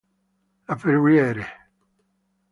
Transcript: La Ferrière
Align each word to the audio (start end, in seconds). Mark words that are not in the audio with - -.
La 0.67 0.75
Ferrière 0.77 1.45